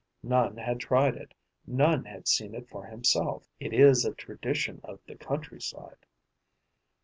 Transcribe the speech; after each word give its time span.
None 0.23 0.57
had 0.57 0.79
tried 0.79 1.15
it, 1.15 1.35
none 1.67 2.05
had 2.05 2.27
seen 2.27 2.55
it 2.55 2.67
for 2.67 2.87
himself. 2.87 3.47
It 3.59 3.71
is 3.71 4.03
a 4.03 4.15
tradition 4.15 4.81
of 4.83 4.99
the 5.05 5.13
country 5.15 5.61
side. 5.61 6.07